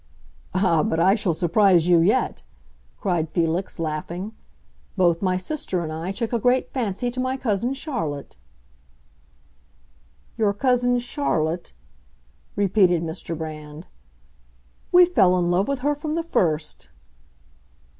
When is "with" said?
15.67-15.81